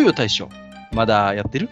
[0.00, 0.48] よいよ大将、
[0.92, 1.68] まだやってる？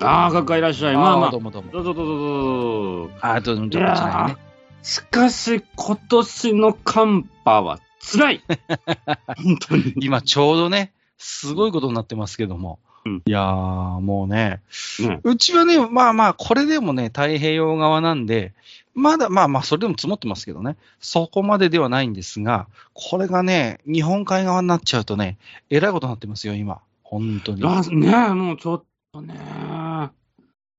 [0.00, 0.96] ああ、学会いらっしゃい。
[0.96, 1.30] まあまあ。
[1.30, 1.70] どうもどうも。
[1.70, 3.14] どうぞどうぞどうぞ。
[3.20, 4.36] あーどうもどうもじゃないね。
[4.82, 8.42] しかし、今年の寒波は辛い。
[9.44, 9.94] 本当に。
[10.00, 12.78] 今ちょうどね、すごいことになってますけども。
[13.04, 14.60] うんいやー、もうね、
[15.00, 18.54] ねうちはね、まあまあ、これでもね、太平洋側なんで、
[18.94, 25.36] まだ、まあまあ、それでも積もってますけどね、そこまでではないんですが、これがね、日本海側になっちゃうとね、
[25.68, 26.80] えらいことになってますよ、今。
[27.12, 27.62] 本当に。
[27.64, 29.34] あねえ、もうちょっとね。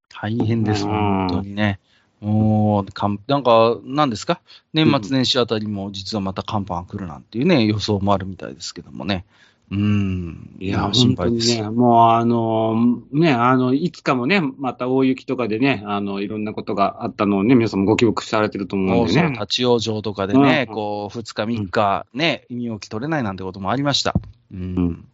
[0.09, 1.79] 大変です、うん本当にね。
[2.21, 4.39] もう、かんなんか、なんですか？
[4.73, 9.25] 年末年始あたりも実はまた寒波が来るなんていうね、予想もあるみたいですけどもね。
[9.69, 10.55] うーん。
[10.59, 11.55] いや、心配です。
[11.55, 19.31] にね、もうあの、ね、あの、いつかもね、また大雪とかでね、あの、いろんなことがあったのをね、皆さんもご記憶されてると思もうんそう、でね。
[19.33, 24.13] 立ち往生とかでね、うんこう、2日3日ね、身動き取れないなんてこともありました。
[24.51, 24.59] うん。
[24.59, 25.05] うん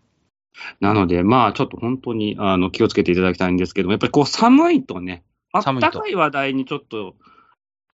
[0.80, 7.16] なので、まあ、ちょっと本当に、あの、気をつけていただきたいんですけども、やっぱりこう、寒いとね、あったかい話題にちょっと、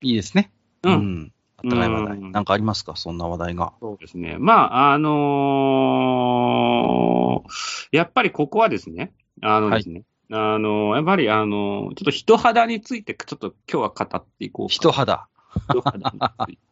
[0.02, 0.52] いいですね。
[0.83, 1.31] うんん。
[1.58, 2.17] あったかい話題。
[2.17, 2.95] うんなんかありますか？
[2.95, 3.73] そんな話題が。
[3.80, 4.38] そうですね。
[4.39, 7.52] まあ、あのー
[7.91, 14.73] やっぱりここはですね、あのですね、あのやっぱりあのちょっと人肌について、ちょっと今日は語っていこうか。
[14.73, 15.27] 人肌。
[15.69, 16.64] 人肌について。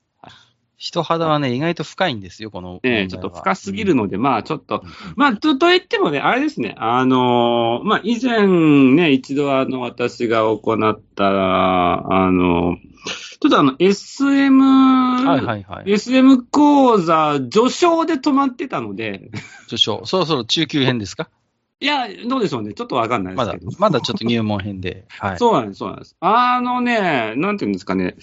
[0.77, 2.99] 人肌はね、意外と深いんですよ、この問題は。
[3.03, 4.91] ね、ちょっと深すぎるので、まあちょっと、うん。
[5.15, 12.77] まあ、と、と言ってもね、あれですね、あのーまあ以前ね、一度あの、私が行った、あの
[13.41, 15.91] ちょっとあの、SM、はいはいはい。
[15.91, 19.29] SM 講座、序章で止まってたので、
[19.67, 20.05] 序章。
[20.05, 21.29] そろそろ中級編ですか？
[21.83, 22.73] いや、どうでしょうね。
[22.73, 25.03] ちょっとわかんないでますだけど。、まだちょっと入門編で。
[25.19, 25.37] はい。
[25.37, 26.15] そうなんです、そうなんです。
[26.21, 28.15] あのね、なんていうんですかね。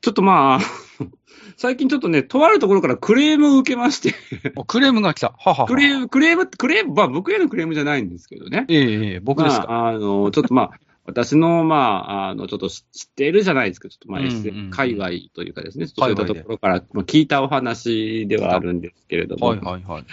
[0.00, 0.60] ちょっとまあ、
[1.56, 4.14] 最近ちょっとね、とあるところからクレームを受けまして、
[4.56, 5.32] おクレームが来た。
[5.38, 5.66] ははは。
[5.68, 8.64] クレーム、クレーム、クレーム、まあ僕へのクレームじゃないんですけどね。
[8.68, 9.66] ええええ、僕ですか。
[9.68, 10.70] まあ、あの、ちょっとまあ、
[11.06, 20.04] 私の、まあ、あの、ちょっと知知っているじゃないですけど、ちょっとまあ、うんうん SM 界隈というかですね、そういったところから、まあ、聞いたお話ではあるんですけれども、はいはいはい。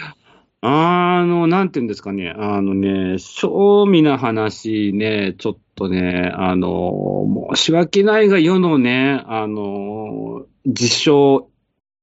[0.64, 11.50] あの、なんていうんですかね、あのね、賞味な話ね、ちょっとね、あの、申し訳ないが世のね、あの、自称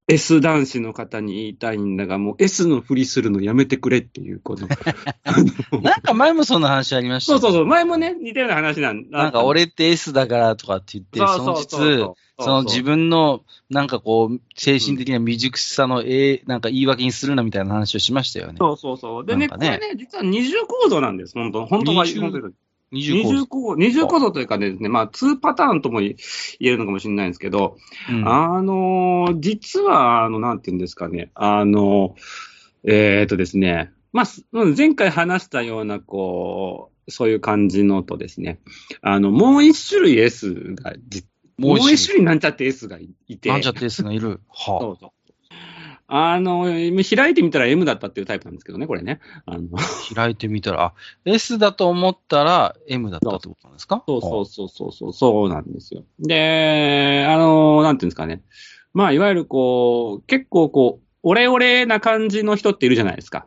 [0.09, 4.68] S 男子の方に言いたいんだが、もう S のふりするのやめてくれっていうこの
[5.81, 7.40] なんか前もそんな話ありましたね。
[7.40, 18.56] そうそうそう、前もね、似たような話なんなんか俺って S だからとかって言って、その実、その自分のなんかこう、精神的な未熟さの、ええなんか言い訳にするなみたいな話をしましたよね。
[18.58, 19.26] そうそうそう。
[19.26, 19.50] でね、ね。
[19.50, 21.66] これね、実は二重構造なんです、本当。
[21.66, 22.53] 本当は、本当に
[22.92, 23.48] 二重構造。
[23.48, 26.16] 構二重構造というかね、まあ、2パターンとも言
[26.60, 27.78] えるのかもしれないんですけど、
[28.10, 32.16] うんあのー実は、あの、なんていうんですかね、あの、
[32.84, 34.26] えっ、とですね、まあ、
[34.76, 38.60] 前回話したような、こう、そういう感じのとですね、
[39.02, 41.26] あの、もう一種類 S がじ、
[41.58, 44.42] もう一種類なんちゃって S がいいて、なんちゃって S がいる。
[44.50, 45.10] はそうそう。
[46.12, 49.20] あの、開いてみたら M だったっていうタイプなんですけどね、これね。
[49.46, 50.16] あのあ。
[50.16, 50.94] 開いてみたら、あ、
[51.25, 54.03] S だと思ったら M だったってことなんですか？
[54.08, 56.03] そうそうそうそうそう、そうなんですよ。
[56.20, 58.42] で、あの、なんていうんですかね。
[58.94, 63.46] まあ、いわゆるこう、結構こう、オレオレな感じの人っているじゃないですか。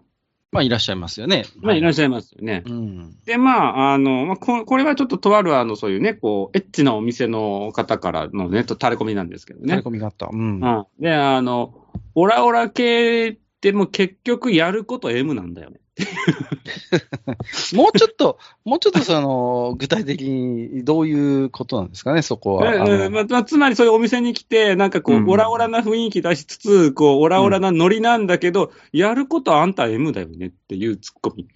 [0.52, 1.46] まあいらっしゃいますよね。
[1.62, 2.62] まあ、いらっししゃいますよね。
[2.66, 3.16] ゃうん。
[3.24, 9.82] で、まあ、あの、まあ、ここれはちょっととある、あの、そういうね、こう、エッチなお店の方からのね、と垂れ込みなんですけどねタレ。
[9.82, 10.28] コミがあった。
[10.30, 10.60] うん。
[10.60, 10.86] うん。
[11.00, 11.74] で、あの、
[12.14, 15.80] オラオラ系っても結局やること M なんだよね。
[17.74, 22.74] もうちょっと、もうちょっとその、具体的にどういうことなんですかね、そこは。
[22.74, 31.46] ええまあまあつまりそういうお店に来て、なんかこう、うんオラオラな雰囲気出しつつ、こう、オラオラなノリなんだけど、やることあんた M だよねっていうツッコミ。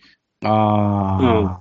[0.44, 1.61] あ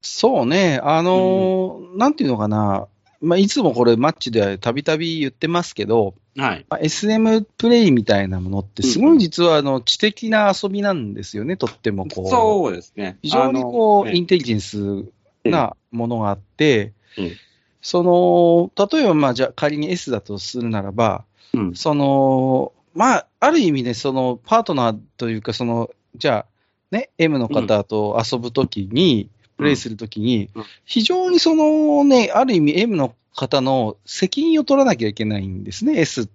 [0.00, 2.88] そうね、あのーなんていうのかな、
[3.20, 6.66] まあ、いつもこれ、マッチでたびたび言ってますけど、はい。
[6.68, 12.28] まあ SM プレイみたいなものって、すごい実はあの知的な遊びなんですよね、とってもこう。
[12.28, 13.18] そうですね。
[13.22, 15.04] 非常にこう、インテリジェンス
[15.44, 17.32] なものがあって、うん
[17.80, 21.24] その、例えばまあじゃあ仮に S だとするならば、
[21.54, 26.46] うんその、まあ、ある意味ね、その、パートナーというか、その、じゃあ、
[26.90, 36.28] ね、M の方と遊ぶときに、プレイするときに、うん非常にそのね、ある意味 M の方の責任を取らなきゃいけないんですね、S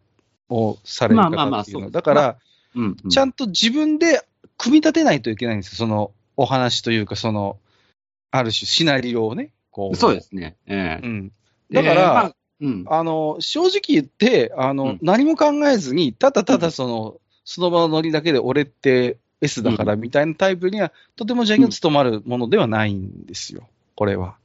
[0.50, 1.48] をされる方っていうのは。
[1.48, 2.38] まあまあまあそうだから、
[2.76, 3.10] うん、うん。
[3.10, 4.22] ちゃんと自分で
[4.58, 7.58] 組み立てないといけないんですよ、そのお話というか、その、
[8.32, 9.96] ある種シナリオをね、こう。
[9.96, 10.56] そうですね。
[10.68, 11.32] ええうん。
[11.72, 12.86] だから、まあうん。
[12.88, 24.36] あの、正直言って、あの、うん何も考えずに、ただただその、その場のノリだけで俺って S だからみたいなタイプには、とても邪気の務まるものではないんですよ、これは。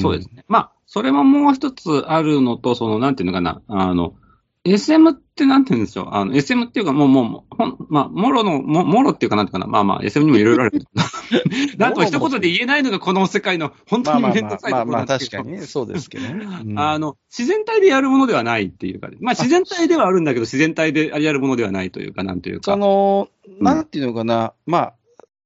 [0.00, 0.44] そうですね。
[0.48, 4.14] まあ、それももう一つあるのと、その、なんていうのかな、あの、
[4.64, 6.08] SM ってなんて言うんでしょう？
[6.12, 9.66] あの、SM っていうか、もう、もう、ほん、まあ、もろの、も、もろっていうかなんていうかな？
[9.66, 10.84] まあまあ、SM にもいろいろあるけど。
[11.78, 15.42] なんと一言で言えないのがこの世界の本当まあまあに面倒くさいまあまあまあ、ところなんですけど。
[15.42, 16.46] 確かにね、そうですけどね。
[16.64, 22.72] うんあの、自然体でやるものではないっていうか、まあ自然体ではあるんだけど、自然体でやるものではないというか、なんというか。
[22.72, 23.28] その、
[23.60, 24.94] んなんていうのかな、まあ、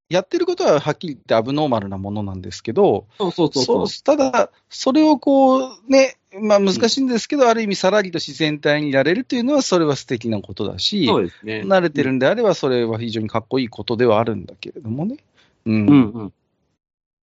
[0.08, 3.88] やってることははっきり言ってアブノーマルなものなんですけど、そうそうそうそう。
[4.05, 11.62] ただ、それをこう、ね、まあ難しいんですけど、ある意味さらりと自然体にいられるというのは、それは素敵なことだし、そうですね。
[11.64, 15.17] 慣れてるんであれば、それは非常にかっこいいことではあるんだけれどもね。
[15.64, 15.75] うん。
[15.75, 16.32] うんうん。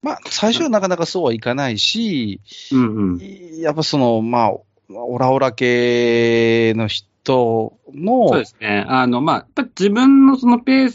[0.01, 2.41] まあ、最初はなかなかそうはいかないし、
[2.73, 3.59] うんうん。
[3.59, 4.51] やっぱその、まあ、
[4.89, 8.85] オラオラ系の人の、そうですね。
[8.87, 10.89] あの、まあ、やっぱ自分のそのペー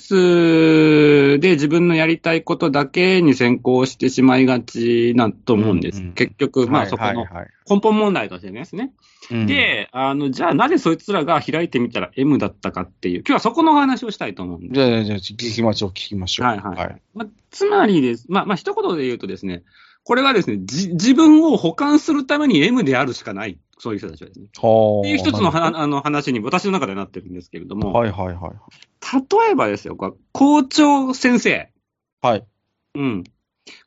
[1.36, 6.00] スで自分のやりたいことだけに先行してしまいがちなと思うんです。
[6.00, 8.92] うんうん結局、まあはいそこのはいはい根本問題としてですね。
[9.30, 14.74] うんで、あの、じゃあなぜそいつらが開いてみたら M だったかっていう、今日はそこのお話をしたいと思うんです。
[14.74, 16.46] じゃあ、じゃあ、聞きましょう、聞きましょう。
[16.46, 18.26] はいはいまあ、つまりです。
[18.28, 19.62] まあ、まあ、一言で言うとですね、
[20.08, 23.58] これはですね、じ自分を補完するために M であるしかない。
[23.78, 24.46] そういう人たちはですね。
[24.58, 25.00] はあ。
[25.00, 28.52] っていう一つのははあの話に私の中でなってるんですけれども、はいはいはい。
[29.42, 29.98] 例えばですよ、
[30.32, 31.70] 校長先生。
[32.22, 32.46] はい。
[32.94, 33.24] うん。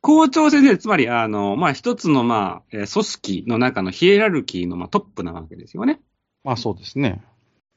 [0.01, 6.01] 校長先生、つまり、あの、まあ、一つの、まあ、えー組織の中のヒエラルキーの、まあ、トップなわけですよね。
[6.43, 7.23] まあそうですね。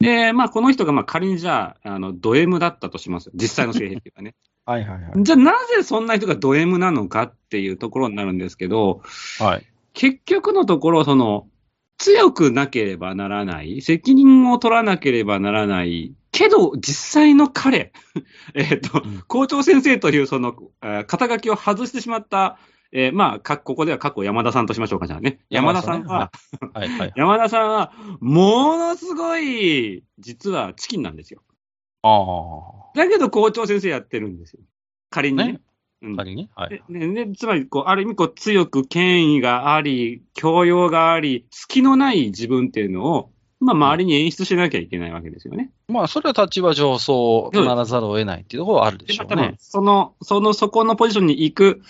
[0.01, 3.33] で、まあ、この人が、まあ、仮にじゃあ、あの、ド M だったとしますよ。
[3.37, 4.35] 実際の性癖がね。
[4.67, 5.23] はいはいはい。
[5.23, 9.03] じゃあ、なぜそんな人がド M なのかっていうところになるんですけど、
[9.39, 9.67] はい。
[9.93, 11.47] 結局のところ、その、
[11.99, 17.93] 強くなければならない、責任を取らなければならない、けど、実際の彼、
[18.55, 22.59] えっと、うん校長先生というその、えー肩書きを外してしまった、
[22.91, 25.41] えーまあ、かここでは過去山田さんとしましょうか、じゃあね。
[25.51, 26.31] 山田さんは。
[27.17, 31.43] 山田さんは、ものすごい、実はチキンなんですよ。
[32.07, 34.61] あだけど校長先生やってるんですよ。
[35.11, 35.53] 仮にね。
[35.55, 35.61] ね
[36.03, 36.17] うんあ。
[36.19, 36.83] 仮にはい。
[36.89, 43.31] でででつまりこう、ある意味こう、強く権威があり、教養があり、隙のない自分っていうのを、
[43.61, 45.71] まあ、周りに演出しなきゃいけないわけですよね。
[45.89, 49.55] まあ、それは立場上そうならざるを得ないっていうところはあるでしょうね。
[49.59, 51.83] その、その、そこのポジションに行く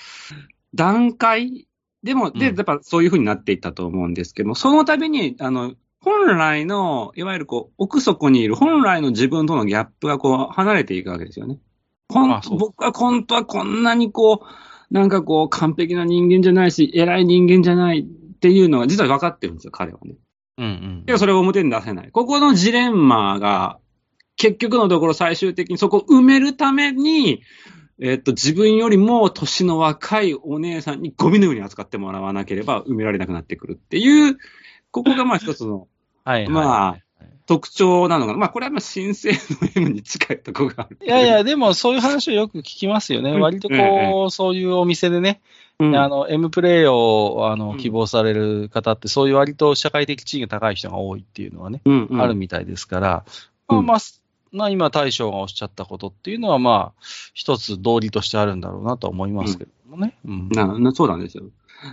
[0.75, 1.67] 段階
[2.05, 11.59] でも、で、うんやっぱそういうふうになっていったと思うんですけども、その度に、あの、本来の、いわゆるこう、奥底にいる本来の自分とのギャップがこう、離れていくわけですよね。
[12.15, 18.05] あそう僕は本当はこんなにこう、なんかこう、完璧な人間じゃないし、偉い人間じゃないっ
[18.39, 20.17] ていうのが実は分かってるんですよ、彼はね。
[20.59, 21.03] うんうん。
[21.07, 22.11] けどそれを表に出せない。
[22.11, 23.79] ここのジレンマが、
[24.37, 27.43] 結局のところ最終的にそこを埋めるために、
[28.01, 34.37] えっと、自分よりも年の若いお姉さんにゴミのように扱ってもらわなければ埋められなくなってくるっていう、
[34.91, 35.89] ここがまあ一つの
[36.25, 36.49] はいはい。
[36.51, 37.05] まあ
[37.47, 38.39] 特徴なのかな。
[38.39, 39.39] まあこれはまあ神聖の
[39.77, 40.99] M に近いところがある。
[41.05, 43.33] いやいや、でもそういう話をよく聞きますよね。
[43.33, 45.43] うん割とえこう、そういうお店でね、
[45.79, 53.25] うん、あの、M プレイをあうんの希望される方って、そういう割と社会的地位が高い人が多いっていうのはね、うんうんあるみたいですから、
[53.69, 53.99] うんまあまあ、
[54.53, 57.03] まあ、今大将がおっしゃったことっていうのは、まあ、
[57.35, 60.17] 一つ道理としてあるんだろうなとは思いますけどもね。
[60.25, 60.49] うん。
[60.51, 61.45] ななそうなんですよ。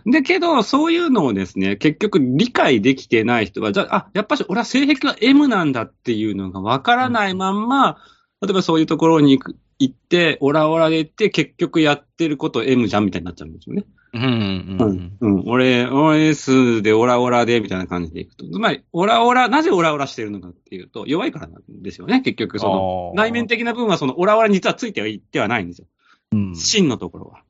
[0.05, 7.97] で、けど、そういうのをですね、結局理解できてない人は、じゃあ、あ、やっぱし俺は性癖は M なんだっていうのがわからないまんま、
[8.41, 13.85] 例えばそういうところに行く行って、オラオラで行って、結局やってること M じゃんみたいになっちゃうんですよね。
[14.13, 15.37] うんうんうん。
[15.39, 15.43] うん。
[15.47, 18.45] 俺、OS でオラオラでみたいな感じでいくと。
[18.45, 22.59] つまり、オラオラ、なぜオラオラしてるのかっていうと、弱いからなんですよね、結局。
[22.59, 25.87] その、内面的な部分はそのオラオラに実はついてはいってはないんですよ。
[26.33, 27.41] うん真のところは。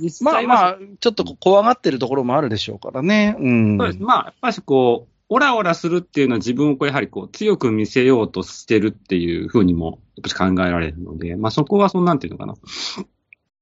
[0.00, 3.36] 実まあまあ、ちょっと怖がってるところもあるでしょうからね。
[3.38, 3.78] うん。
[3.78, 4.02] そうです。
[4.02, 10.00] まあ、やっぱしこう、オラオラするっていうのは自分をこう、やはりこう、強く見せようとしてるっていうふうにも、
[10.36, 12.54] 考えられるので、まあそこはそんなんていうのかな。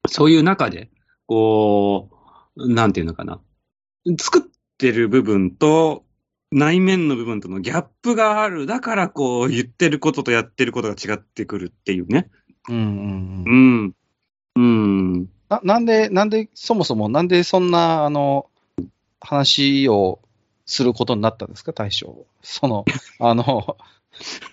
[0.09, 0.91] そういう中で、
[1.27, 2.09] こ
[2.57, 3.41] う、なんていうのかな。
[4.19, 4.43] 作っ
[4.79, 6.05] てる部分と、
[6.53, 8.67] 内面の部分とのギャップがある。
[8.67, 12.31] だからこう言ってることとやってることが違ってくるっていうね。
[12.69, 13.95] うんうんうん。
[14.55, 15.19] うん。
[15.19, 15.29] うん。
[15.49, 18.47] ななんで、なんで、そもそも、なんでそんな、あの、
[19.21, 20.21] 話を
[20.67, 22.27] することになったんですか、大将。
[22.43, 22.85] その、
[23.21, 23.77] あの、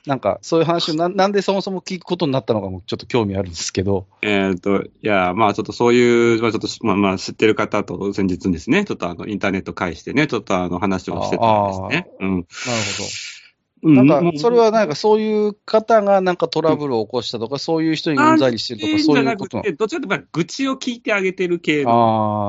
[0.06, 4.06] なんか、そういう話をな、なんでそもそも聞くことになったのかもちょっと興味あるんですけど。
[4.22, 12.08] えっ、と、いや、まあちょっとそういう、まあちょっと、まあまあ知ってる方と先日ですね、ちょっとあの、インターネット介してね、ちょっとあの、話をしてたんですね。
[12.20, 12.30] うん。
[12.30, 13.43] なるほうど。
[13.84, 21.92] なんか、それはなんかそういう方がなんかトラブルを起こしたとか、そういう人にうんざりしてるとか、そういうことどっちかというと愚痴を聞いてあげてる系の。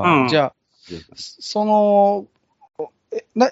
[0.03, 0.27] ああ、うん。
[0.29, 0.55] じゃあ、
[1.15, 2.27] その、
[3.11, 3.51] え、な、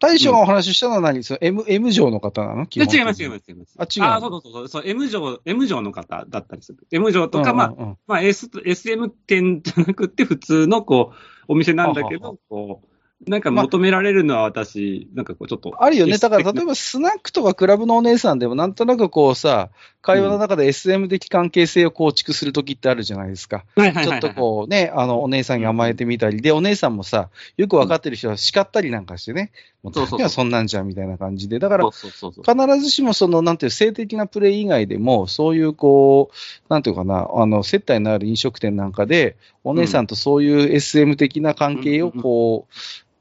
[0.00, 1.22] 大将がお話ししたのは何？
[1.22, 2.62] その M、M 上の方なの？
[2.74, 3.74] 違います、違います、違います。
[3.78, 4.14] あ違うの？
[4.14, 4.68] あ、そうそうそう。
[4.68, 6.86] そう、M 上、M 上の方だったりする。
[6.90, 7.96] M 上とか、まあ、うんうんうん。
[8.06, 12.86] まあ、S、SM 店じゃなくて、普通の、こう、お店なんだけど、こう、
[13.26, 15.74] なんか求められるのは私、なんかこう、ちょっと。
[15.78, 16.16] あるよね。
[16.16, 19.68] だから、例えばスナックとかクラブのお姉さんでも、なんとなくこうさ、
[20.00, 23.64] 会話の中で SM 的関係性を構築するときってあるじゃないですか。
[23.76, 31.58] はいはいはいはいちょっとこうね、あの、お姉さんに甘えてみたり、で、お姉さんもさ、よくわかってる人は叱ったりなんかしてね、もうそうそうそう時はそんなんじゃんみたいな感じで。
[31.58, 32.68] だからそ、うそうそうそう。
[32.68, 42.74] 必ずしもその、なんていう、性的なプレイ以外でも、そういうこう、なんていうかな、あの、接待のある飲食店なんかで、お姉さんとそういう SM 的な関係をこう、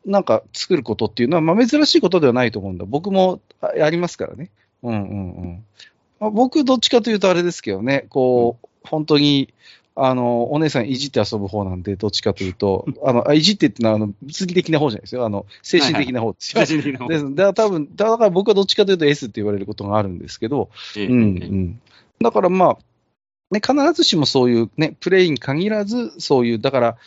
[0.09, 2.85] なんか作ることっていうのは、まあ珍しいことではないと思うんだ。
[2.87, 4.49] 僕もあやりますからね。
[4.83, 5.65] うんうんうん。
[6.19, 9.53] まあ、僕、どっちかというとあれですけどね、こう、本当に、
[9.95, 15.25] あの、お姉さんいじって遊ぶ方なんで、どっちかというと、 あの、あいじってってのは、あの、物理的な方じゃないですよ。
[15.25, 16.65] あの、精神的な方ですよ。
[16.65, 21.81] 精神的な方ですだから多分、だから僕はどっちかというと S って言われることがあるんですけど、ええうんうん。
[22.21, 22.77] だからまあ、
[23.51, 26.97] ね、必ずしもそういうね、プレイに限らず、そういう、だから、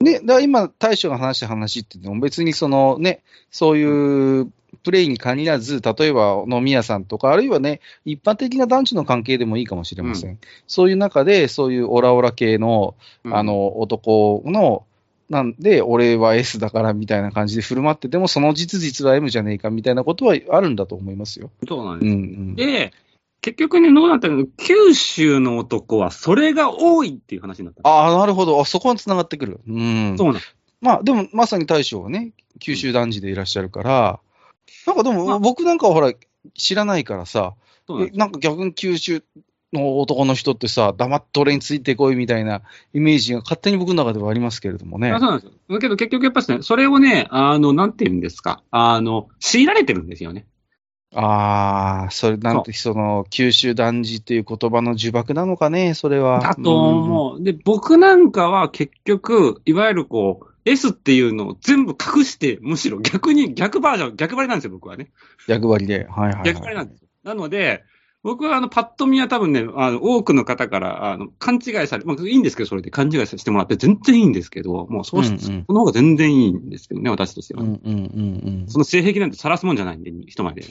[0.00, 10.38] ね、だから今、大将が話した話ってのも別にそのね、そういうプレイに限らず、例えば飲み屋さんとか、あるいはね、一般的な男女の関係でもいいかもしれません。
[10.66, 14.84] そういう中で、そういうオラオラ系の、うんあ、の、男の、
[15.28, 21.50] なんで、俺は S だからみたいな感じで振る舞ってても、その実実は M じゃねえかみたいなことはあるんだと思いますよ。
[21.62, 22.14] うそうなんです。
[22.14, 22.54] んうん。
[22.54, 22.92] で、
[23.46, 27.88] 結局ね、どうなったの九州の男はそれが多いっていう話になった。
[27.88, 28.60] ああ、なるほど。
[28.60, 29.60] あそこに繋がってくる。
[29.68, 30.16] うん。
[30.18, 30.42] そうなん
[30.80, 34.18] まあ、でも、まさに大将はね、九州男児でいらっしゃるから、
[34.84, 36.12] なんかでまも、あ僕なんかはほら、
[36.54, 37.54] 知らないからさ、
[38.14, 39.22] なんか逆に九州
[39.72, 42.62] の男の人ってさ、黙って俺についてこいみたいな
[42.92, 45.20] イメージが勝手に僕の中ではありますけれどもねあ。
[45.20, 45.52] そうなんですよ。
[45.68, 50.46] だけど結局やっぱりね、それをね、あの、なんて言うんですか、あの、強いられてるんですよね。
[51.14, 56.40] ああ、それなんて、その、九州男児っていう言葉の呪縛なのかね、それは。
[56.40, 57.42] だと思う。
[57.42, 65.10] で、僕なんかは結局、いわゆるこう、S っていうのを全部隠して、むしろ逆に、逆バージョン、逆張りなんですよ、僕はね。
[65.48, 65.54] うん。
[65.54, 66.06] 役割で。
[66.10, 66.42] はいはい、はい。
[66.44, 67.08] 逆張りなんですよ。
[67.22, 67.84] なので、
[68.26, 77.62] 僕はあの、パッと見は多分ね、あの、多くの方から、あの、勘違いされ、まあ、いいんですけど、それで勘違いさせてもらって全然いいんですけど、もうそうし、うんうんその方が全然いいんですけどね、私としては。
[77.62, 78.66] うんうんうんうん。
[78.66, 80.64] その性癖なんて晒すもんじゃないんで、人前で。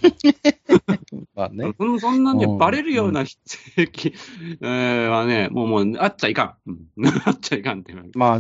[1.34, 1.74] まあね。
[1.78, 4.12] そんそんなんでうんバレるような性癖、
[4.60, 6.72] えーはね、もうもう、あっちゃいかん。
[6.98, 7.96] うん、 あっちゃいかんって。
[8.16, 8.40] まあ、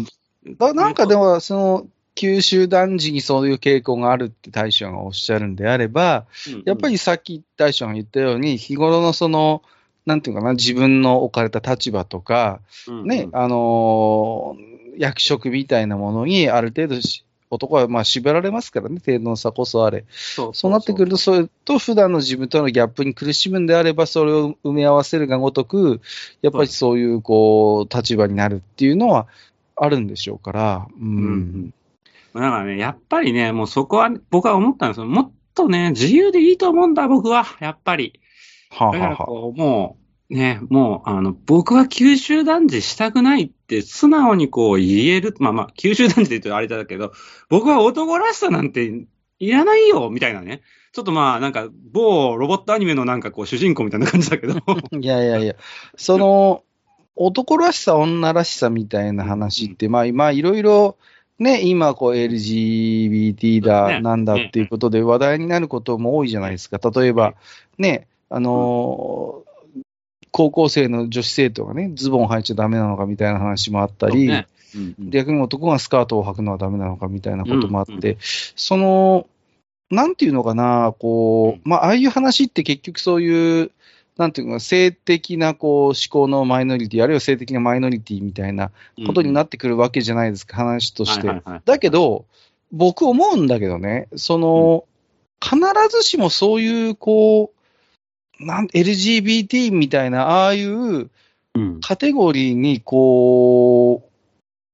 [0.58, 6.26] だなんかでも、その、九州男児にそういう傾向があるって大将がおっしゃるんであれば、
[6.66, 9.62] やっぱり、りさっき大将が言ったように、日頃のその、
[10.06, 20.06] なんていうかな、自分の置かれた立場とか、うんね、あのー役職みたいなものにある程度し、男はまあ縛られますからね、程度の差こそあれ。
[20.10, 26.02] そそうなってくると、それと普段の自分とのギャップに苦しむんであれば、それを埋め合わせるがごとく、
[26.42, 29.28] やっぱりそういう、こう、立場になるっていうのは
[29.76, 31.08] あるんでしょうから、うん。
[31.08, 31.74] うん
[32.36, 35.06] だからね、やっぱりね、もうそこは、僕は思ったんですよ。
[35.06, 37.46] もっとね、自由でいいと思うんだ、僕は。
[37.62, 38.20] やっぱり。
[38.70, 39.98] はあ、だかはあはらこう、も
[40.30, 45.34] う、ね、もう、あの、僕は九州男児したくないって素直にこう言える。
[45.40, 47.14] まあまあ、九州男児で言うとあれだけど、
[47.50, 49.06] 僕は男らしさなんて
[49.40, 50.62] いらないよ、みたいなね。
[50.92, 54.56] ちょっとまあ、なんか、某ロボットアニメのなんかこう、主人公みたいな感じだけど。
[54.66, 55.56] あ、 いやいやいや、
[55.96, 56.64] その、
[57.16, 60.98] 男らしさ、女らしさみたいな話って、まあ今、いろいろ、
[61.38, 64.02] ね、今、こう、LGBT だ、ね。
[64.02, 66.80] なんだっていうことで話題になることも多いじゃないですか。
[66.92, 67.34] 例えば、
[67.78, 69.46] ね、あのー
[70.36, 74.48] 高校生の女子生徒がね、ズボン履いちゃダメなのかみたいな話もあったり、ね。
[74.76, 75.10] うんうん。
[75.10, 79.28] 逆に男がスカートを履くのはダメなのかみたいなこともあって、その、
[79.90, 83.72] なんていうのかな、こう、まあ、ああいう話って結局そういう、
[84.18, 88.72] なんていうのか、性的なこう思考のマイノリティ、あるいは性的なマイノリティみたいな
[89.06, 91.28] ことになってくるわけじゃないですか、話として。
[91.28, 92.26] はいはいはいだけど、
[92.72, 94.86] 僕思うんだけどね、その、
[95.44, 97.54] 必ずしもそういう、こ
[98.40, 101.10] う、なん、LGBT みたいな、ああいう
[101.56, 101.80] うん。
[101.80, 104.10] カテゴリーに、こう、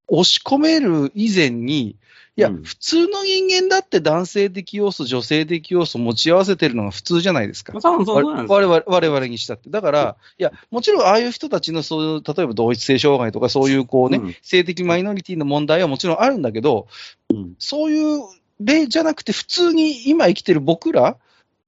[0.08, 1.96] 押し込める以前に、
[2.38, 7.74] いや、うん普通の人間だって男性的要素、女性的要素持ち合わせてるのが普通じゃないですか。
[7.74, 9.70] そうそうそうなんですよ我々我々にしたって。
[9.70, 16.88] だから、いや、もちろんああいう人たちのそういう、例えば同一性障害とかそういうこうね、うん性的マイノリティの問題はもちろんあるんだけど、
[17.30, 18.22] うんそういう
[18.62, 21.18] 例じゃなくて、普通に今生きてる僕ら、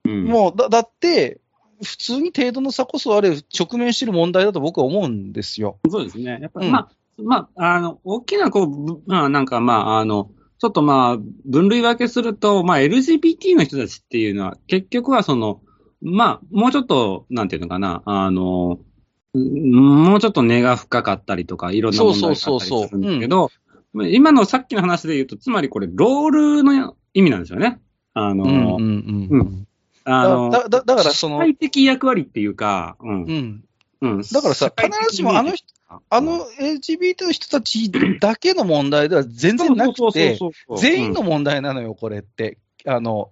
[0.06, 0.26] うん。
[0.26, 1.40] もうだ、だって、
[1.82, 5.80] 普通に程度の差こそあれ、直面してる問題だと僕は思うんですよ。
[5.90, 6.40] そうですね。
[6.42, 10.30] やっぱ、うんまあ、まあ、あの、大きな、こうぶ、まあ、なんか、まあ、あの、
[10.64, 15.60] ちょっとまあ、分類分けすると、まあ、LGBT の人たちっていうのは、結局はその、
[16.02, 18.80] まあ、もうちょっと、なんていうのかな、あの、
[19.34, 23.52] うんもうちょっと根が深かったりとか、いろんな問題があったりするんだけど、
[23.92, 27.82] まあ今のさっきの話で言うと、つまりこれ、ロールの意味なんですよね。
[28.14, 29.68] あの、うんうんうんうん
[30.06, 33.24] あの、だだだからその社会的役割っていうか、うん。
[33.24, 33.64] うん。
[34.02, 34.22] うん。
[34.22, 35.68] だからさ必ずしもあの人
[36.10, 40.38] あの LGBT の人たちだけの問題では全然なくて、
[40.78, 42.58] 全員の問題なのよ、これって。
[42.86, 43.30] あの、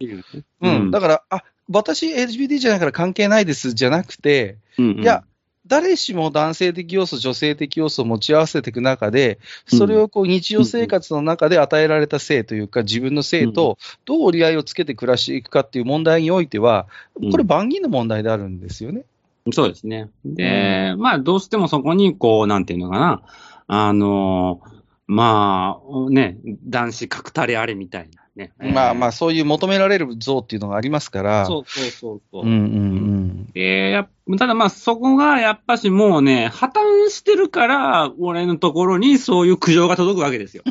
[0.61, 0.79] うん。
[0.79, 0.91] うん。
[0.91, 5.23] だから、あ、私 LGBT じゃないから関係ないですじゃなくて、うんいや、
[5.67, 16.87] 誰しも男性的要素、女性的要素を持ち合わせていく中で、それをこう日常生活の中で与えられた性というか、自分の性とどう折り合いをつけて暮らしていくかっていう問題においては、
[17.31, 19.03] これ万銀の問題であるんですよね。
[19.51, 20.09] そうですね。
[20.25, 23.21] で、まあ、どうしてもそこに、こう、なんていうのかな、
[23.67, 24.61] あの、
[25.07, 28.53] まあ、ね、男子角垂れあれみたいなね。
[28.59, 31.45] まあまあ、あ、そういう求められる像っていうのがありますから。
[31.45, 32.45] そうそうそうそう。
[32.45, 40.63] うんうんで、やっただまあ、そこがやっぱしもうね、破綻してるから、俺のところにそういう苦情が届くわけですよ。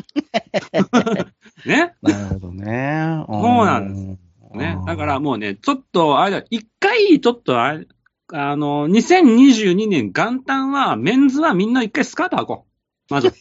[1.65, 1.93] ね？
[2.01, 2.11] うん。
[2.11, 3.23] なるほどね。
[3.27, 4.17] そうなんで
[4.51, 4.77] すね。
[4.85, 7.87] だからもうね、ちょっと、あれだ、一回、ちょっとあれ、
[8.33, 12.65] あの、2022年元旦は、メンズはみんな一回スカート履こ
[13.09, 13.13] う。
[13.13, 13.33] まず、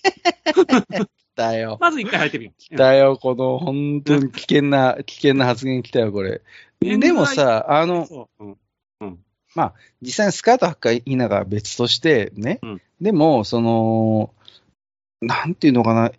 [1.37, 1.79] だよ。
[1.81, 2.77] まず一回履いてみよう。
[2.77, 6.43] だよ、この本当に危険な、危険な発言来たよ、これ。
[6.81, 8.59] でもさ、あの、そううん
[10.01, 14.35] 実際にスカート履くか否かは別としてね、うんでも、その、
[15.23, 16.13] なんていうのかな、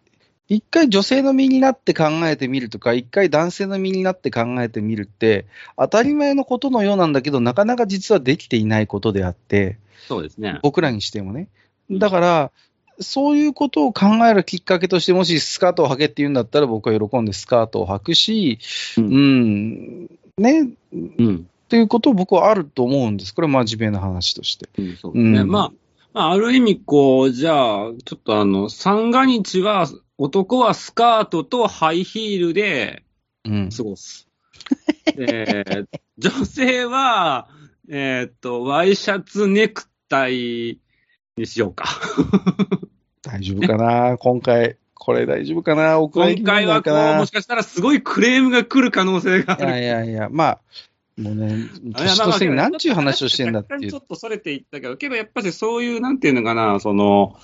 [0.53, 5.45] 一回女性の身になって考えてみるとか、一回男性の身になって考えてみるって、
[5.77, 9.77] 当たり前のことのようなんだけど、なかなか実はできていないことであって、
[10.09, 10.59] そうですね。
[10.61, 11.47] 僕らにしてもね。
[11.89, 12.51] だから、
[12.99, 18.59] そういうことを考えるきっかけとして、もしスカートを履けって言うんだったら、僕は喜んでスカートを履くし、
[18.97, 21.47] ううんん、ね、うん。
[21.65, 23.33] っていうことを僕はあると思うんです。
[23.33, 24.67] これは真面目な話として。
[24.77, 25.39] うん、そうですね。
[25.39, 25.71] うんまあ、
[26.13, 29.87] まあ、ある意味、こう、じゃあ、ちょっとあの、三が日は、
[30.23, 33.03] 男はスカートとハイヒールで
[33.43, 33.69] うん。
[33.75, 34.27] 過ごす。
[35.17, 35.85] で、
[36.19, 37.49] 女性は、
[37.89, 40.77] えーっと、ワイシャツネクタイ
[41.37, 41.85] にしようか。
[43.23, 44.17] 大丈夫かな？
[44.19, 45.99] 今回、これ大丈夫かな？
[45.99, 50.05] お蔵入り今回はこう、もしかしたらすごいクレームが来る可能性があいやる。
[50.05, 50.59] いやいや、まあ、
[51.17, 53.97] もうね、年とせになんちゅう話をしてんだっていう若干ちょ。
[53.97, 57.37] っとそれていったけど、けどやっぱりそういう、なんていうのかな、その、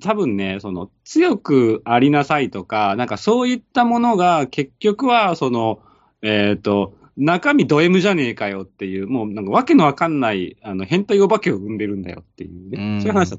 [0.00, 5.80] 多分ね、その、強くありなさいとか、なんかそういったものが結局は、その、
[6.22, 12.78] えっ、と、中身ド M じゃねえかよっていう、もうなんかわけのわかんない、あの、変態お化けを生んでるんだよっていうね。
[12.78, 13.38] うんそういう話だ。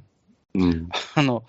[0.55, 0.89] うん。
[1.15, 1.43] あの、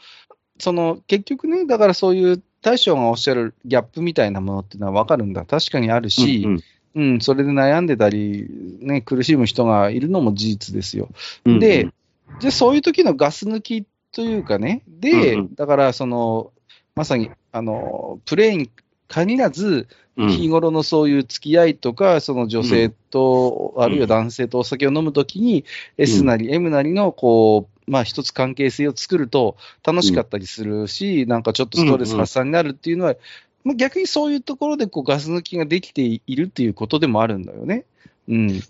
[0.59, 5.45] その、結局ね、だからそういう大将がおっしゃるギャップみたいなものっていうのはわかるんだ。
[5.45, 6.61] 確かにあるし、うん
[6.95, 8.49] うん、それで悩んでたり、
[8.81, 11.09] ね、苦しむ人がいるのも事実ですよ。
[11.45, 11.95] うんでうん
[12.41, 13.87] じゃあそういう時のガス抜き
[14.19, 15.55] というかね、で、うんうん。
[15.55, 16.51] だからその、
[16.97, 18.69] まさに、あの、プレイに
[19.07, 20.29] 限らず、うん。
[20.29, 25.65] 日頃のそういう付き合いとか、その女性と、あるいは男性とお酒を飲むときに、
[25.99, 33.15] S なり M なりの、こう、まあ一つ関係性を作ると楽しかったりするし、なんかちょっとストレス発散になるっていうのは、
[33.63, 37.85] まあ逆にそういうところでこうガス抜きができているっていうことでもあるんだよね。
[38.29, 38.61] うん。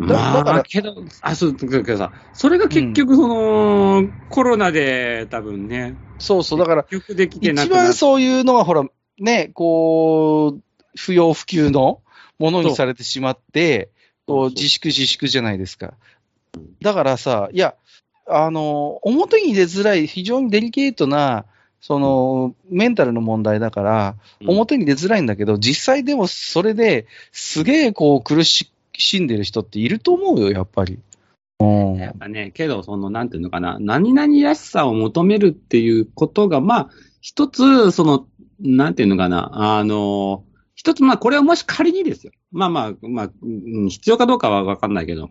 [0.00, 6.58] だまあ、けど、あ、そう、だけどさ、それが結局、その、コロナで多分ね、そうそう。
[6.58, 8.84] だから、結局できてな一番そういうのがほら、
[9.18, 10.62] ね、こう、
[10.96, 12.00] 不要不急の
[12.38, 13.90] ものにされてしまって、
[14.26, 14.48] こう。
[14.48, 15.94] 自粛自粛じゃないですか。
[16.80, 17.74] だからさ、いや、
[18.26, 21.44] あの、表に出づらい、非常にデリケートな、
[21.80, 24.50] その、メンタルの問題だから、うん。
[24.50, 28.71] 表に出づらいんだけど、実際でもそれですげえこう苦し
[29.20, 30.98] んでる人っていると思うよ、やっぱり。
[31.60, 31.94] うん。
[31.96, 38.26] やっぱね、けど、その、なんていうのかな、何々らしさを求めるっていうことが、まあ、一つ、その、
[38.60, 42.32] なんていうのかな、あの、一つ、まあ、これはもし仮にですよ。
[42.50, 45.30] まあまあ、まあ、うん必要かどうかはわかんないけど、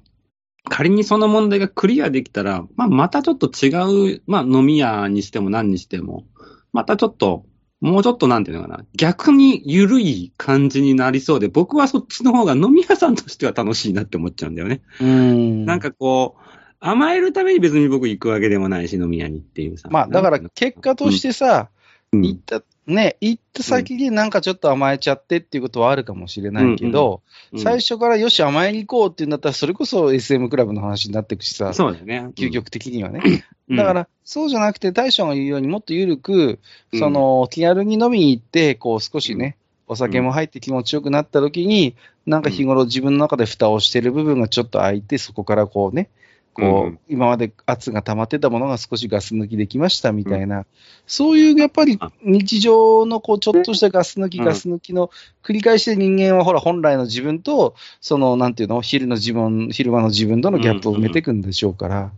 [0.70, 6.26] 仮にその問題がクリアできたら、まあ、またちょっと違う、まあ、飲み屋にしても何にしても、
[6.72, 7.46] またちょっと、
[7.82, 14.82] もうちょっとなんていうのかな、逆に緩い感じになりそうで、僕はそっちの方が飲み屋さんとしては楽しいなって思っちゃうんだよね。
[15.02, 15.66] うん。
[15.66, 16.42] なんかこう、
[16.80, 19.90] 甘えるために別に僕行くわけでもないし、飲み屋にっていうさ。
[19.92, 21.70] まあ、だから結果としてさ、
[22.14, 27.22] うん、行った、ね、行った先になんかちょっと甘えちゃってっていうことはあるかもしれないけど、
[27.54, 32.30] うん最初からよし甘えに行こうっていうんだったら、それこそ SM クラブの話になっていくしさ、そうだよね。
[32.36, 33.22] 究極的にはね。
[33.70, 33.76] うん。
[33.76, 36.60] だか、ら、そうじゃなくて、大将が言うようにもっと緩く、
[36.94, 37.00] うん。
[37.00, 46.10] その、気軽に飲みに行って、こう少しね、お酒も入って気持ちよくなった時に、なんか日頃自分の中で蓋をしてる部分がちょっと開いて、そこからこうね、
[46.54, 50.66] こう、うん今まで圧が溜まってたものが少しガス抜きできましたみたいな、
[51.06, 55.10] そういうやっぱりあ日常のこうちょっとしたガス抜き、うんガス抜きの
[55.44, 62.12] 繰り返しで人間はほら本来の自分と、そのなんていうの、昼の自分、昼間の自分とのギャップを埋めていくんでしょうから、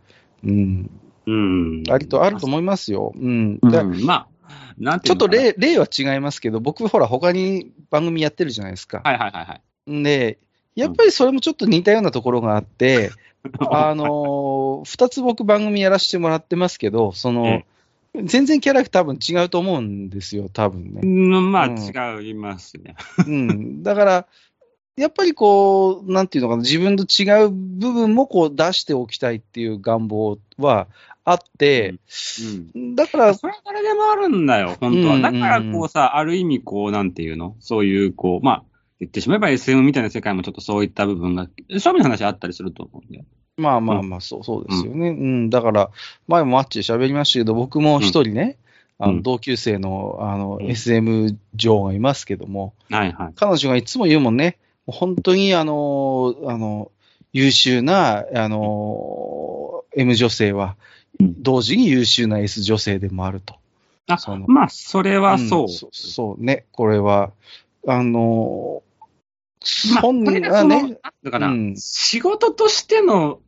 [0.44, 0.90] うん、
[1.26, 1.84] うん。
[1.90, 3.14] ありと、あると思いますよ。
[3.16, 3.60] うん。
[3.62, 3.72] うん。
[3.72, 4.28] だまあ、
[4.78, 9.02] なんてちょっと例、例は違いますけど、僕ほら他に番組やってるじゃないですか。
[9.04, 9.92] はいはいはいはい。
[9.92, 10.40] んで、
[10.76, 13.12] やっぱりそれもちょっと似たようなところがあって、
[13.72, 17.66] あのー二つ僕番組やらせてもらってますけど、その、え
[18.24, 21.02] 全然キャラクター多分違うと思うんですよ、多分ね。
[21.04, 21.78] うんまあ、うん
[22.24, 22.96] 違いますね。
[23.28, 23.82] うん。
[23.84, 24.28] だから、
[24.96, 30.88] やっぱりこう、なんていうのかな、自分と違う部分もこう出しておきたいっていう願望は
[31.26, 31.96] あって、
[32.76, 32.96] うん。
[32.96, 35.16] だから、それは誰でもあるんだよ、本当は。
[35.16, 37.56] うんだから、こうさ、ある意味、こう、なんていうの？
[37.60, 38.64] そういう、こう、まあ、
[39.04, 41.48] 言ってしまえば SM みたいな世界もちょっとそういった部分が、
[41.80, 43.26] 正味の話あったりすると思うんだよ。
[43.58, 45.10] まあまあまあ、そう、そうですよね。
[45.10, 45.92] うん、だから、
[46.28, 48.58] 前もマッチで喋りましたけど、僕も一人ね、
[48.98, 53.34] あうんの、同級生の、あの、うん SM 女がいますけども、はいはい。
[53.36, 56.92] 彼女がいつも言うもんね、本当にあの、あの、
[57.32, 60.76] 優秀な、あの、M 女性は、
[61.20, 63.56] うん同時に優秀な S 女性でもあると。
[64.08, 65.64] あその、まあ、それはそう。
[65.66, 67.32] んそそうね、これは、
[67.88, 68.82] あの、
[69.64, 73.40] その、はね、だから、うん仕事としての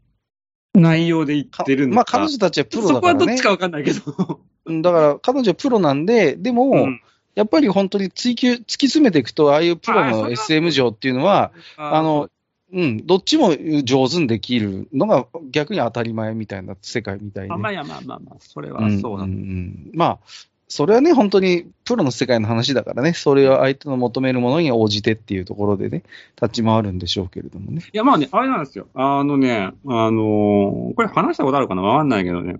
[0.73, 3.43] 内容で言かってるのまあ彼女たちはプロだそこからねはどっち。
[3.43, 4.41] かわかんないけど。
[4.65, 7.01] うんだから、彼女はプロなんで、でも、うん
[7.35, 12.29] やっぱり本当に追求、突き詰めていくと、ああいうプロの SM 上っていうのは、あの、
[12.71, 13.51] うん、どっちも
[13.83, 17.49] 上手にできるのが逆に当たり前みたいな世界みたいで。
[17.49, 19.35] まあまあまあまあまあ、それはうんそうなんだ。
[19.35, 20.19] んんまあ、
[20.67, 26.03] それはね、本当にプロの世界の話だからね、それは相手の求めるものに応じてっていうところでね、
[26.41, 27.83] 立ち回るんでしょうけれどもね。
[27.93, 28.87] いや、まあね、あれなんですよ。
[28.95, 31.83] あのね、あのーこれ話したことあるかな？
[31.83, 32.55] わかんないけどね。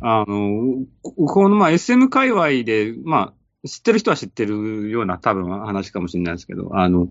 [0.00, 7.08] あのーここの、まあ、SM 界隈で、まあ、知ってる人は知ってるような多分話かもしれないですけど、あの、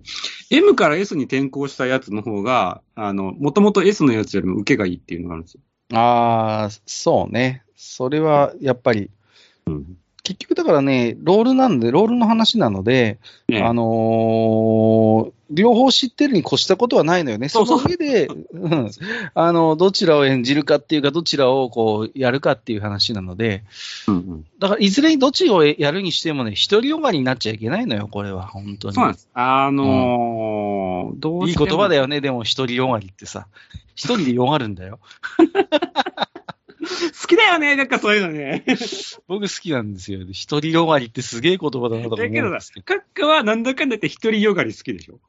[0.49, 5.61] M から S に転校したやつの方が、あの、もともと S のやつよりも受けがいいっていうのがあるんですよ。
[5.93, 7.63] ああ、そうね。
[7.75, 9.11] それはやっぱり、
[9.67, 9.97] うん。
[10.29, 17.49] 結局だからね、ロールなんで、ロールの話なので、ねあのー両方知ってるに越したことはないのよね。
[17.49, 18.91] その上で、うん
[19.33, 23.63] あの、どちらを演じるかっていうか、どちらをこう、やるかっていう話なので、
[24.07, 24.45] うんうん。
[24.59, 28.93] だから、いずれにどっちをやるにしてもね、独りよがりになっちゃいけないのよ、これは、本当に。
[28.93, 29.27] そうなんです。
[29.33, 33.47] あのーどういい言葉だよね、でも、独りよがりってさ。
[33.99, 34.99] 一人でよがるんだよ。
[37.21, 38.65] 好きだよね、なんかそういうのね。
[39.27, 40.19] 僕好きなんですよ。
[40.49, 42.85] 独りよがりってすげえ言葉だなとか思うんだけどですけど。
[42.85, 45.19] カッカはなんだかんだ言って一人よがり好きでしょ？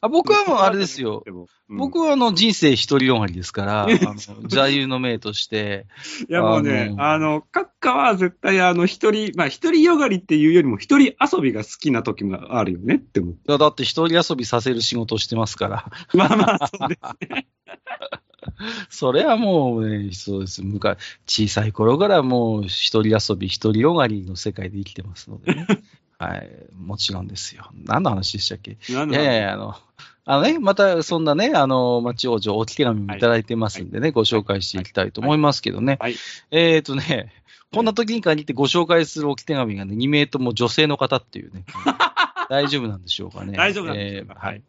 [0.00, 1.24] あ僕はもうあれですよ。
[1.26, 1.76] うん。
[1.76, 5.86] 僕はあの人生独りよがりですから、 あの座右の銘として、
[6.28, 13.40] いやもうね、あのあの、カッカは絶対あの、一人、まあ一人よがりっていうよりも一人遊びが好きな時もあるよねって思って。
[13.48, 17.48] いやだって一人遊びさせる仕事をしてますから、まあまあ、そうですね。
[18.90, 20.62] それはもうね、そうです。
[20.62, 25.66] 昔、小さい頃からもう一人遊び、一人よがりの世界で生きてますのでね。
[26.18, 27.70] はい、もちろんですよ。
[27.84, 28.72] 何の話でしたっけ？
[28.88, 29.76] いやいやあの、
[30.24, 35.96] あのね、またそんなね、あの、町王女、置き手紙もいただいてますんでね、ご紹介していきたいと思いますけどね。
[36.00, 36.16] はい。
[36.50, 37.32] えっ、ー、とね、
[37.72, 41.64] こんな時に限ってご紹介する置き手紙がね、2名とも女性の方っていうね、
[42.50, 43.56] 大丈夫なんでしょうかね。
[43.56, 44.34] 大丈夫なんでしょうか？
[44.34, 44.62] えーはい。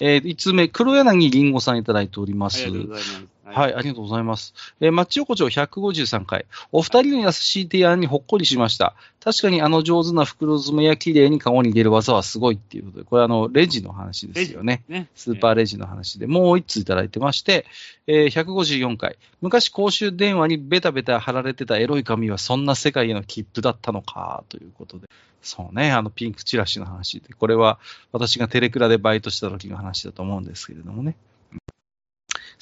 [0.00, 2.64] えー、5つ目、黒柳りんごさんいただいております。
[2.64, 3.33] ありがとうございます。
[3.44, 4.54] はい、ありがとうございます。
[4.80, 6.46] えー、マッチ横丁153回。
[6.72, 8.94] お二人の優しい提案にほっこりしました。
[9.20, 14.82] 確かにあの上手な袋詰めや綺麗に顔に入れる技はすごいっていうことで、これあの、レジの話ですよね。
[14.88, 15.08] ね。
[15.14, 17.66] スーパーレジの話で、もう一通いただいてまして、
[18.06, 19.16] えー154回。
[19.40, 25.08] 昔公衆電話にベタベタ貼られてたエロい紙はそんな世界への切符だったのか、ということで。
[25.42, 27.34] そうね、あのピンクチラシの話で。
[27.34, 27.78] これは
[28.12, 31.16] 私がテレクラでバイトした時の話だと思うんですけれどもね。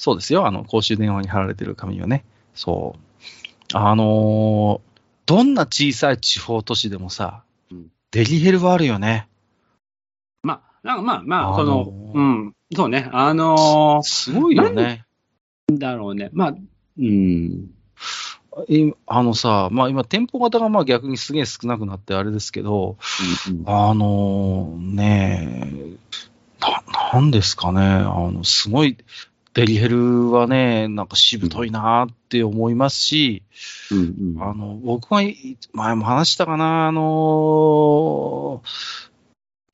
[0.03, 2.25] そうですよ、あの公衆電話に貼られてる紙はね。
[2.53, 2.99] そう。
[3.73, 4.93] あのー
[5.25, 9.29] どんな小さい地方都市でもさ、うんデリヘルはあるよね。
[10.43, 15.05] まあ、なんかまあまあ、あのーその、うん、そうね、あのすごいよね。
[15.71, 16.55] ー、だろうね、まあ、
[16.99, 17.71] うん、
[18.67, 22.97] いあのさ、まあ今、店舗型がまあ逆にすげえ少なくなってあれですけど、
[23.49, 25.95] うんあのね
[26.59, 28.97] な、なんですかね、あの、すごい、
[29.53, 33.43] デリヘルはね、なんかしぶといなって思いますし、
[33.91, 38.63] うん、うん、あの、僕がい前も話したかな、あの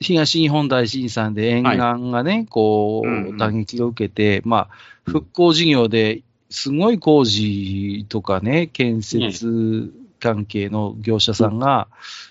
[0.02, 3.36] 東日本大震災で沿岸がね、こうんうん。
[3.36, 4.70] う、打撃を受けて、まあ、
[5.06, 11.88] 復興事業ですごい工事とかね、建設関係の業者さんが、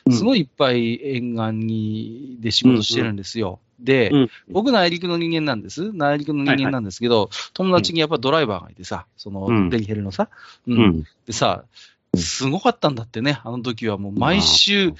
[0.06, 0.12] うん。
[0.12, 3.60] すごいいっぱい沿岸にで仕事してるんですよ。
[3.80, 4.30] で、うん。
[4.50, 5.92] 僕内陸の人間なんです。
[5.92, 9.70] 内陸の人間なんですけど、友達にやっぱドライバーがいてさ、そのうん。
[9.70, 10.28] デリヘルのさ、
[10.66, 10.80] ううん。
[11.00, 11.64] ん、でさ、
[12.16, 14.96] すごかったんだってね、あの時はもう毎う週ん、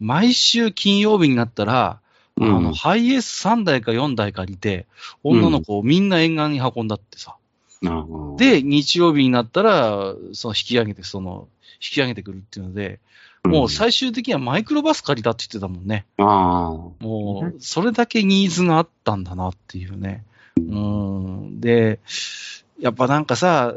[0.00, 2.00] 毎週金曜日になったら、
[2.40, 2.62] あうん。
[2.64, 4.86] の、ハイエース3台か4台借りて、
[5.22, 7.36] 女の子をみんな沿岸に運んだってさ。
[7.86, 13.00] ああ、で、日曜日になったら、その引き上げて、その、引き上げてくるっていうので、
[13.44, 16.06] もう最終的にはマイクロバス借りたって言ってたもんね。
[16.18, 16.24] ああ、
[17.04, 20.24] もう、それだけニーズがあったんだなっていうね。
[20.56, 21.60] うん。
[21.60, 21.98] で、
[22.78, 23.74] やっぱなんかさ、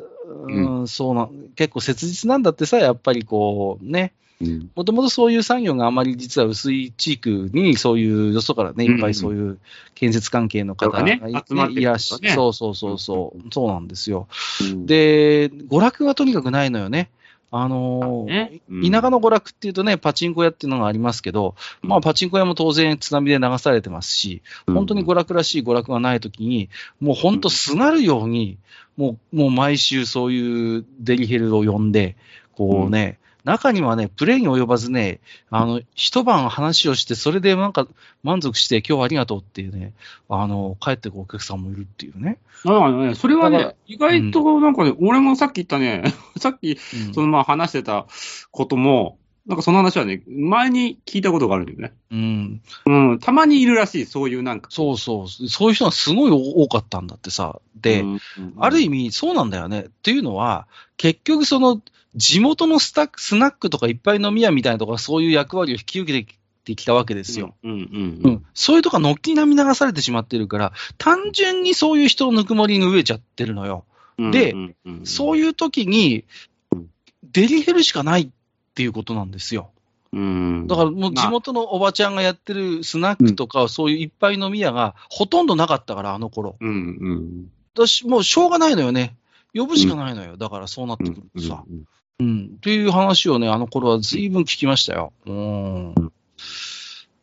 [0.48, 9.60] うん、そうな、結構切実なんだってさ、やっぱりこう、ね、うん、もともとそういう産業があまり実は薄い地区に、そういうよそからね、いっぱいそういう
[9.94, 14.28] 建設関係の方がねい,、集まってるいらっしゃねそうそうそうそう、そうなんですよ。
[14.62, 17.10] うん、で、娯楽はとにかくないのよね。
[17.58, 18.62] あのーね。
[18.70, 18.92] うん。
[18.92, 28.58] 田舎の娯楽っていうとね、パチンコ屋っていうのがありますけど、まあパチンコ屋も当然津波で流されてますし、本当に娯楽らしい娯楽がないときに、もう本当すがるように、
[28.98, 32.18] もう、もう毎週そういうデリヘルを呼んで、
[32.54, 35.20] こうね、中にはね、プレイに及ばずね、
[35.52, 37.88] あの、一晩話をして、それでなんか
[38.24, 39.94] 満足して、今日はありがとうっていうね、
[40.28, 42.40] あの、帰ってくお客さんもいるっていうね。
[42.66, 46.04] ああね、それはね、意外となんかね、俺もさっき言ったね、
[46.38, 48.08] さっき、うんそのまあ話してた
[48.50, 51.94] ことも、なんかその話はね、前に聞いたことがあるんだよね。
[52.12, 52.62] うん。
[52.88, 54.70] うん、たまにいるらしい、そういうなんか。
[54.72, 55.28] そうそう。
[55.28, 57.60] そういう人がすごい多かったんだってさ。
[57.76, 58.20] で、うん、
[58.58, 59.82] ある意味そうなんだよね。
[59.82, 61.80] っていうのは、結局その、
[62.16, 67.54] 地元のスタックスナックとかいっぱい飲み屋みたいなとか、そういう役割を引き受けてきたわけですよ。
[67.64, 67.88] うん、うん、う
[68.24, 68.46] うんん。
[68.56, 73.86] そういうとこが軒並み流されてしまってるから、単純にそういう人のぬくもりに飢えちゃってるのよ。
[74.18, 74.32] うん。
[74.32, 76.24] でうん、うんそういう時に
[76.72, 76.88] うん、
[77.32, 78.32] デリヘルしかない
[78.76, 79.72] っていうことなんですよ。
[80.12, 80.68] うん。
[80.68, 86.58] だからもう地元のおばちゃんがやってるスナックとか、そういういっぱい飲み屋がほとんどなかったから、あの頃。
[86.60, 87.52] うん、うん。
[87.74, 89.16] だし、もうしょうがないのよね。
[89.54, 90.36] 呼ぶしかないのよ。
[90.36, 91.64] だからそうなってくるとさ。
[91.70, 91.86] うん
[92.20, 92.52] うん。
[92.58, 95.14] っていう話をね、あの頃は随分聞きましたよ。
[95.26, 95.96] うん。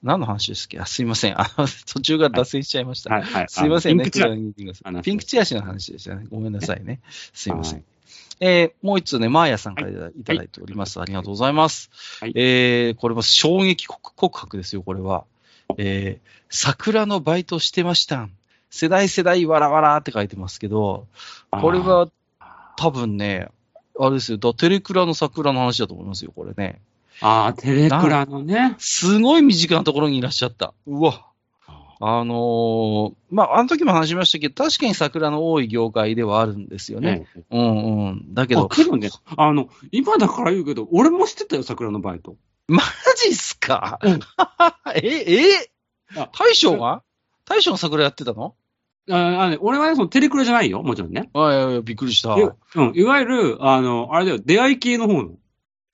[0.03, 0.81] 何の話ですっけ？
[0.81, 1.41] あすいません。
[1.41, 3.15] あの、途中から脱線しちゃいました。
[3.15, 3.47] はい、はい。
[3.49, 4.05] すいませんね。
[4.05, 6.27] ピンクチラピンクチラシ話ピンクチラシの話でしたね。
[6.31, 7.01] ごめんなさいね。
[7.33, 7.85] すいません。
[8.41, 9.93] はいえーもう一つね、マーヤさんからい
[10.25, 11.01] ただいております。
[11.01, 11.91] ありがとうございます。
[12.21, 15.25] はいえーこれは衝撃告告白ですよ、これは。
[15.79, 18.29] えー桜のバイトしてました。
[18.71, 21.07] 世代世代わらわらって書いてますけど、
[21.51, 22.09] これは
[22.77, 23.49] 多分ね、
[23.99, 26.81] あれですよ、だテレクラの桜の話だと思いますよ、これね。
[27.21, 28.75] ああ、テレクラのね。
[28.79, 30.75] すごい身近なところにいらっしゃった。
[30.87, 31.27] うわ。
[32.05, 37.29] あのーまあ、あの時も話しましたけど、確かに桜の多い業界ではあるんですよね。
[37.37, 37.45] ね。
[37.51, 38.35] うんうん。
[38.35, 42.35] だけあ、ど、ね、あの、今だから言うけど、俺も知ってたよ、桜のバイト。
[42.67, 42.83] マ
[43.17, 44.21] ジっすか、うん
[44.97, 45.71] え、え？
[46.17, 47.05] あ大将が？
[47.45, 48.57] 大将が桜やってたの？
[49.09, 51.31] ああね、俺はね、そのテレクラじゃないよ、もちろんね。
[51.35, 52.39] あいやいや、びっくりしたう
[52.83, 55.31] ん、いわゆる、あの、あれだよ、出会い系の方の。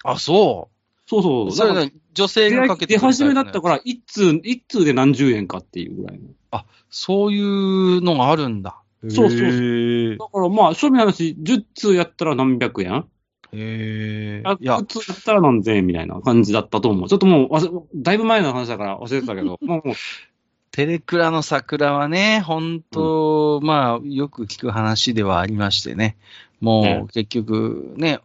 [0.05, 0.71] あ、そ。
[1.09, 1.53] そうそうう。
[1.53, 6.29] それだからね、女性がかけてくる始めだったから、一通、一通で何十円かっていうぐらいの。
[6.91, 8.83] そういうのがあるんだ。
[9.03, 13.07] そうそうそうだからまあ、正味の話、10通やったら何百円？
[13.53, 17.09] へーいや ?100、通やったら何千円みたいな感じだったと思う。
[17.09, 19.83] ちょっともうだいぶ前の話だから忘れてたけど、 もう、
[20.73, 26.17] テレクラの桜はね、本当、まあ、よく聞く話ではありましてね。
[26.61, 28.21] もねう、結局、ね、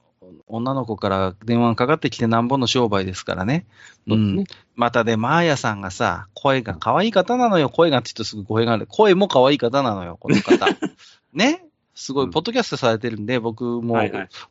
[0.48, 3.66] 女の子から電話がかかってきてなんぼの商売ですからね。
[4.08, 4.44] うん。
[4.76, 7.70] またで、マーヤさんがさ、声が可愛い方なのよ。
[7.70, 8.86] 声がって言うとすぐ声がある。
[8.88, 10.68] 声も可愛い方なのよ、この方。
[11.34, 11.66] ね？
[11.96, 13.98] すごい、うんポッドキャストされてるんで、僕も。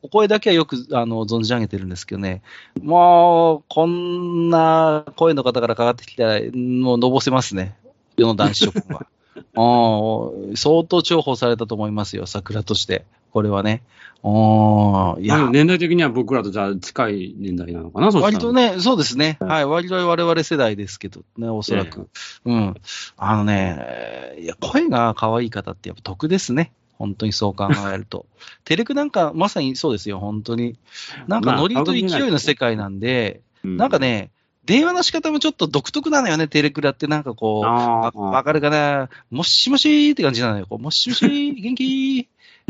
[0.01, 2.43] お声だけはよく、あの、存じ上げてるんですけどね。
[2.81, 7.77] もう、こんな声の方からかかってきたら、もうのぼせますね。
[8.17, 9.07] 世の男子諸君は。
[9.55, 13.05] うん相当重宝されたと思いますよ、桜として。
[13.33, 13.83] これはね。
[14.25, 18.53] うんいや年代的には僕らとじゃあ近い年代なのかな、割と。
[18.53, 19.37] ね、そうですね。
[19.41, 19.67] はい。
[19.67, 22.09] 割と我々世代ですけどね、おそらく。
[22.45, 22.75] うん。
[23.17, 26.73] あのね、いや、声が可愛い方ってやっぱ得ですね。
[26.99, 28.27] 本当にそう考えると。
[28.65, 30.79] テレクなんかまさにそうですよ、本当に。
[31.27, 34.31] なんかまあノリと勢いの世界なんで、うんなんか、ね、
[34.65, 40.67] 電話の仕方もちょっと独特なのよね、テレクラってなんかこう、わかるかなもしもしーって感じなのよ。
[40.69, 42.02] こうもしもしー、元気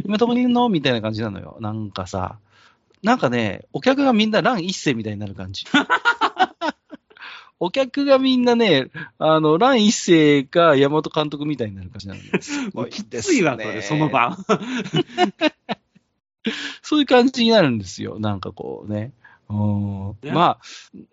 [0.05, 0.68] 今どこにいるの？
[0.68, 1.57] みたいな感じなのよ。
[1.61, 2.38] なんかさ、
[3.02, 5.64] なんかね、お客がみんな乱一世みたいになる感じ。
[7.59, 12.26] お客がみんなね、あの、乱一世か山本監督みたいになる感じなのよ。
[12.40, 14.37] すごいきついわ、そねれ、その場。
[16.83, 18.18] そういう感じになるんですよ。
[18.18, 19.12] なんかこうね。
[19.48, 20.61] うんねまあ、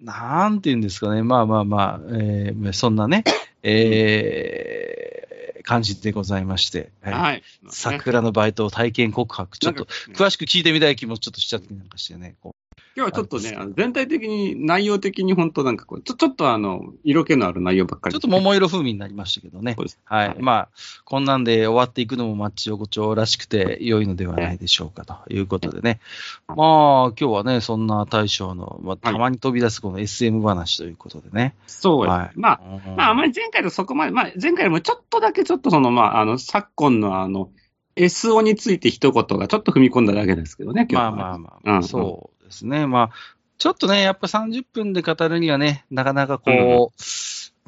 [0.02, 1.22] なんていうんですかね。
[1.22, 3.24] まあまあまあ、えーそんなね、
[3.62, 5.29] えー
[5.70, 6.92] 感じでございまして。
[7.04, 7.44] はいはい。
[7.70, 12.38] 桜のバイト体験告白、ちょっと詳しく聞いてみたい気もちょっとしちゃってなんかしてね。
[12.42, 12.56] こ
[13.00, 18.16] 今日はちょっとね、あの全体的に、内容的に本当なんかこう、ちょ、ちょっとあの、色気のある内容ばっかり。
[18.16, 19.86] うちょっと桃色風味になりましたけどねそう。
[19.86, 20.00] です。
[20.04, 20.36] はい。
[20.40, 20.70] まあ、
[21.06, 26.02] こんなんで終わっていくのもマッチ横丁らしくて良いのではないでしょうかということでね。
[26.50, 31.56] まあ、今日はね、そんな大将の、まあ、たまに飛び出すこの SM 話ということでね。
[31.68, 32.12] そうです。
[32.12, 37.50] はいまあ、うんまあ、あまり前回とそこまで、まあ、前回よりもちょっとだけちょっとその、まあ、あの、昨今のあの、
[37.96, 41.12] SO について一言がちょっと踏み込んだだけですけどね、今日は。
[41.12, 42.88] まあまあまあ、うんそうですね。
[42.88, 43.10] まあ、
[43.58, 47.02] ちょっとね、やっぱ30分で語るにはね、なかなかこう、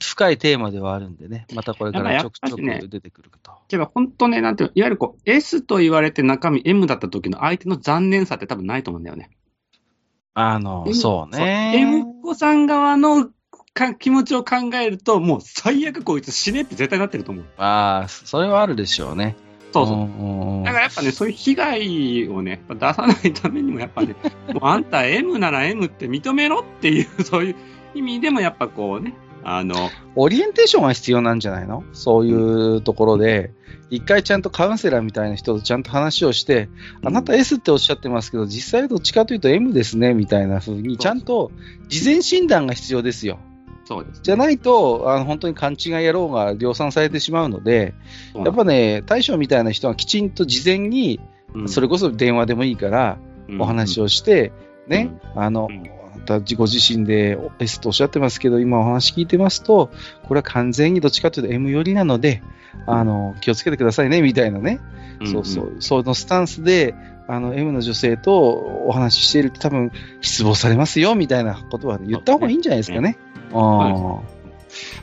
[0.04, 3.52] 深いテーマではあるんでね、またこれからちょくちょく出てくるかと。
[3.68, 9.30] けど、本当ね、なんていうの、いわゆるこう、S と言われて中身 M だった時の相手の残念さって多分ないと思うんだよね。
[10.34, 11.74] あの、M そうね。
[11.76, 13.30] M 子さん側の
[13.74, 17.46] か気持ちを考えると、もう最悪こいつ死ねって絶対なってると思う。
[17.58, 19.36] ああ、それはあるでしょうね。
[19.74, 20.66] そうそう。
[20.66, 24.16] だからやっぱね、そういう被害をね、出さないためにもやっぱね、
[24.54, 27.56] もうあんた M なら M って認めろっていう、そういう
[27.96, 29.76] 意味でもやっぱこうね、あの、
[30.16, 31.84] オリエンテーションが必要なんじゃないの？
[31.94, 33.54] そういうところで、
[33.90, 36.70] 一回ちゃんとカウンセラーみたいな人とちゃんと話をして、
[37.04, 41.52] あなた S っておっしゃってますけど、実際はどっちかというと M ですね、みたいな風に、ちゃんと
[41.88, 43.40] 事前診断が必要ですよ。
[43.86, 44.22] そうです。
[44.22, 47.94] じゃないと、あの本当に勘違い野郎が量産されてしまうので、
[48.34, 51.20] やっぱね、大将みたいな人はきちんと事前に、
[51.54, 53.18] うんそれこそ電話でもいいから、
[53.60, 54.54] お話をして、
[54.88, 59.90] ね、あの、うんあなたご自身で S とおっしゃってますけど、今お話聞いてますと、
[60.28, 62.42] これは完全にどっちかというと M 寄りなので、
[62.86, 64.80] あの、気をつけてくださいね、みたいなね。
[65.20, 65.76] うんそうそう。
[65.80, 66.96] そのスタンスで、
[67.32, 68.50] あの、M の女性と
[68.86, 73.18] お話ししていると多分、失望されますよ、みたいなことは言った方がいいんじゃないですかね。
[73.54, 74.20] あ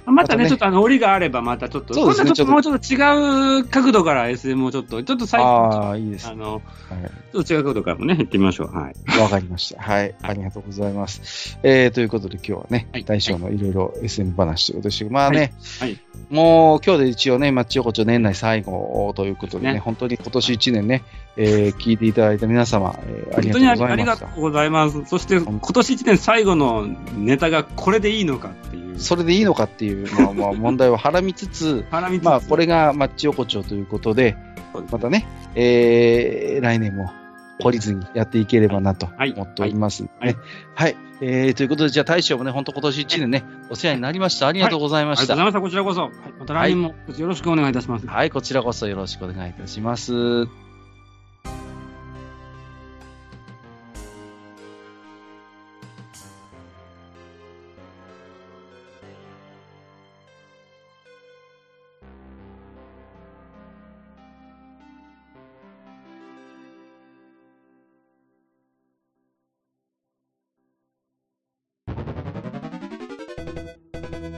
[0.06, 6.32] またね、ねちょっとあの、折があればまたちょっと、そうですね今度はちょっともうちょっと違う角度から SM をちょっと、ちょっとあ最近、ああ、いいですね。
[6.32, 6.62] あの、はい
[7.30, 8.74] ちょっと違う角度からもね、行ってみましょう。
[8.74, 9.20] はい。
[9.20, 9.82] わかりました。
[9.82, 10.14] はい。
[10.22, 11.58] ありがとうございます。
[11.62, 16.00] えー、ということで今日はね、はい大将のいろいろ SM 話ということでしたけど、まあね、はいはい
[16.30, 21.02] もう今日で一応ね、マッチ横丁年内最後ということでね、ね本当に今年1年ね、
[21.36, 24.16] えー、聞いていただいた皆様、えーあり本がとうありが。
[24.16, 25.04] とうございます。
[25.06, 28.98] そして、今年1年最後のネタがこれでいいのかっていう。
[28.98, 34.36] それでいいのかっていう、まあ、まあ問題をはらみつつ、 つつまあ、これがマッチ横丁ということで、
[34.90, 37.10] またね、えー、来年も
[37.60, 40.18] 懲りずにやっていければなとはい思っておりますんでね。
[40.20, 40.36] はい
[40.74, 40.96] はい。
[41.20, 44.46] えー、ということで、じゃあ大将もね、本当今年1年ね、お世話になりました。
[44.46, 45.34] ありがとうございました。
[45.34, 45.94] ありがとうございました。
[45.94, 46.22] こちらこそ。
[46.22, 48.06] はい、また来年もよろしくお願いいたします。
[48.06, 50.46] はい、こちらこそよろしくお願いいたします。